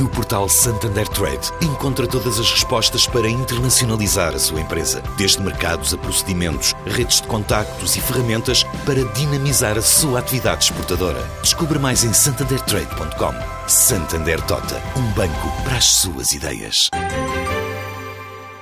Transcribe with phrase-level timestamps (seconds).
[0.00, 5.94] No portal Santander Trade, encontra todas as respostas para internacionalizar a sua empresa, desde mercados
[5.94, 11.22] a procedimentos, redes de contactos e ferramentas para dinamizar a sua atividade exportadora.
[11.42, 13.68] Descubra mais em santandertrade.com.
[13.68, 16.90] Santander Tota, um banco para as suas ideias.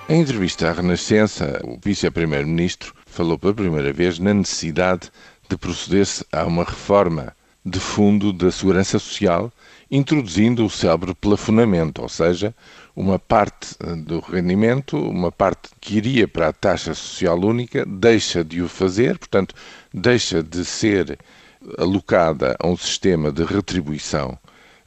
[0.09, 5.11] Em entrevista à Renascença, o vice-primeiro-ministro falou pela primeira vez na necessidade
[5.49, 9.51] de proceder-se a uma reforma de fundo da segurança social
[9.93, 12.55] introduzindo o célebre plafonamento, ou seja,
[12.97, 18.43] uma parte eh, do rendimento, uma parte que iria para a taxa social única, deixa
[18.43, 19.55] de o fazer, portanto,
[19.93, 21.19] deixa de ser
[21.77, 24.39] alocada a um sistema de retribuição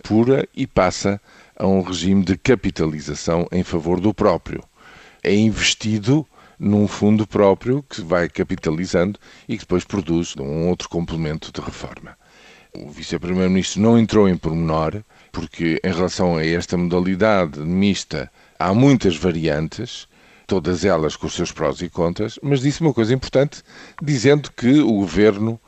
[0.03, 1.21] pura e passa
[1.55, 4.63] a um regime de capitalização em favor do próprio.
[5.23, 6.25] É investido
[6.57, 12.17] num fundo próprio que vai capitalizando e que depois produz um outro complemento de reforma.
[12.77, 19.15] O vice-primeiro-ministro não entrou em pormenor, porque em relação a esta modalidade mista há muitas
[19.15, 20.07] variantes,
[20.45, 23.63] todas elas com os seus prós e contras, mas disse uma coisa importante,
[24.01, 25.59] dizendo que o governo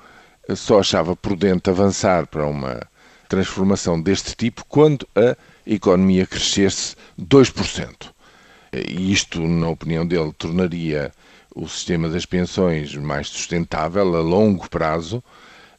[0.56, 2.82] só achava prudente avançar para uma
[3.30, 8.12] transformação deste tipo quando a economia crescesse 2%.
[8.74, 11.12] E isto, na opinião dele, tornaria
[11.56, 15.24] o sistema das pensões mais sustentável a longo prazo,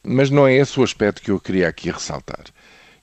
[0.09, 2.45] mas não é esse o aspecto que eu queria aqui ressaltar.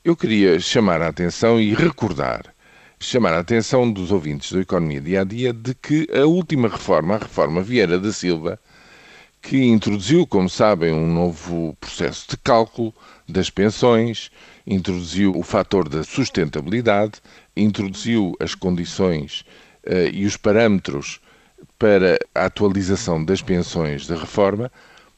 [0.03, 2.53] Eu queria chamar a atenção e recordar,
[2.99, 7.15] chamar a atenção dos ouvintes da Economia Dia a Dia de que a última reforma,
[7.15, 8.59] a reforma Vieira da Silva,
[9.39, 12.91] que introduziu, como sabem, um novo processo de cálculo
[13.29, 14.31] das pensões,
[14.65, 17.21] introduziu o fator da sustentabilidade,
[17.55, 19.45] introduziu as condições
[19.85, 21.21] uh, e os parâmetros
[21.77, 24.71] para a atualização das pensões da reforma,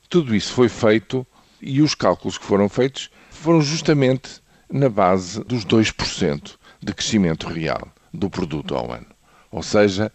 [0.10, 1.26] tudo isso foi feito
[1.62, 7.88] e os cálculos que foram feitos foram justamente na base dos 2% de crescimento real
[8.14, 9.08] do produto ao ano.
[9.52, 10.12] Ou seja,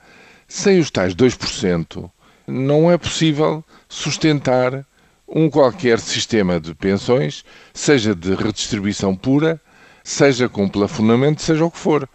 [0.47, 2.11] sem os tais 2%,
[2.47, 4.87] não é possível sustentar
[5.27, 9.61] um qualquer sistema de pensões, seja de redistribuição pura,
[10.05, 12.09] seja com plafonamento, seja o que for.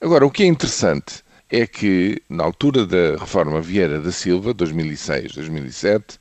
[0.00, 6.16] Agora, o que é interessante é que, na altura da reforma Vieira da Silva, 2006-2007,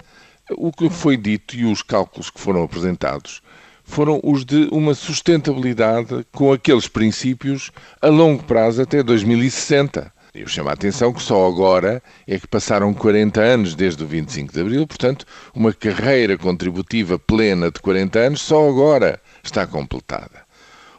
[0.58, 3.42] o que foi dito e os cálculos que foram apresentados
[3.84, 10.12] foram os de uma sustentabilidade com aqueles princípios a longo prazo até 2060.
[10.34, 14.54] Eu chamo a atenção que só agora é que passaram 40 anos desde o 25
[14.54, 20.46] de Abril, portanto, uma carreira contributiva plena de 40 anos só agora está completada.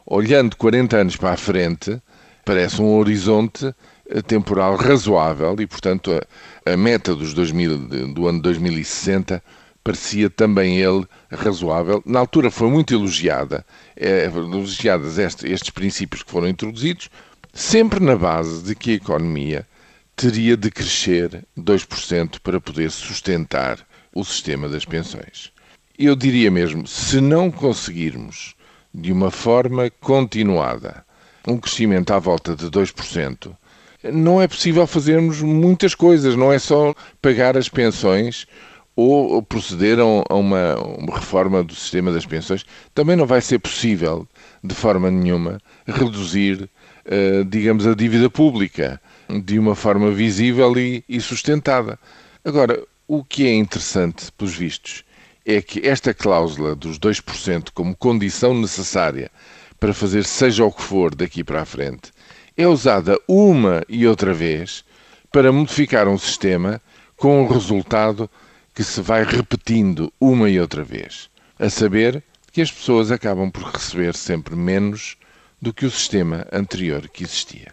[0.04, 1.98] Olhando 40 anos para a frente,
[2.44, 3.74] parece um horizonte
[4.20, 9.42] temporal razoável e, portanto, a, a meta dos 2000, do ano 2060
[9.82, 12.02] parecia também ele razoável.
[12.04, 13.64] Na altura foi muito elogiada,
[13.96, 17.08] é, elogiadas este, estes princípios que foram introduzidos,
[17.52, 19.66] sempre na base de que a economia
[20.14, 23.78] teria de crescer 2% para poder sustentar
[24.14, 25.52] o sistema das pensões.
[25.98, 28.54] Eu diria mesmo, se não conseguirmos
[28.94, 31.04] de uma forma continuada
[31.46, 33.56] um crescimento à volta de 2%,
[34.04, 38.46] não é possível fazermos muitas coisas, não é só pagar as pensões
[38.94, 42.64] ou procederam a uma, uma, reforma do sistema das pensões,
[42.94, 44.28] também não vai ser possível,
[44.62, 46.68] de forma nenhuma, reduzir,
[47.06, 49.00] uh, digamos, a dívida pública
[49.42, 51.98] de uma forma visível e, e sustentada.
[52.44, 55.04] Agora, o que é interessante, pelos vistos,
[55.44, 59.30] é que esta cláusula dos 2% como condição necessária
[59.80, 62.12] para fazer seja o que for daqui para a frente
[62.56, 64.84] é usada uma e outra vez
[65.30, 66.80] para modificar um sistema
[67.16, 68.28] com um resultado
[68.74, 73.64] que se vai repetindo uma e outra vez, a saber que as pessoas acabam por
[73.64, 75.16] receber sempre menos
[75.60, 77.72] do que o sistema anterior que existia.